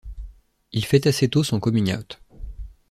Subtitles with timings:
[0.71, 2.19] Il fait assez tôt son coming out.